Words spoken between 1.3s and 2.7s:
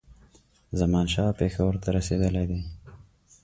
پېښور ته رسېدلی دی.